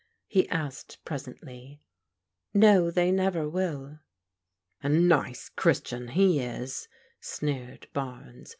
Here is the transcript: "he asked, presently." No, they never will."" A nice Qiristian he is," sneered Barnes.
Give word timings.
"he 0.35 0.49
asked, 0.49 0.97
presently." 1.05 1.79
No, 2.55 2.89
they 2.89 3.11
never 3.11 3.47
will."" 3.47 3.99
A 4.81 4.89
nice 4.89 5.47
Qiristian 5.55 6.09
he 6.13 6.39
is," 6.39 6.87
sneered 7.19 7.87
Barnes. 7.93 8.49